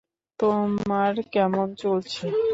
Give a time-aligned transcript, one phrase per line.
[0.39, 2.23] তোমার কেমন চলছে?